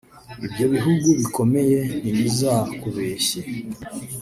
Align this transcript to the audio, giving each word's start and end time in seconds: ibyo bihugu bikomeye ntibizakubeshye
ibyo 0.45 0.65
bihugu 0.73 1.07
bikomeye 1.19 1.79
ntibizakubeshye 2.01 3.39